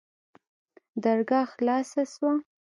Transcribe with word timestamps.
درګاه 1.03 1.45
خلاصه 1.53 2.01
سوه. 2.13 2.31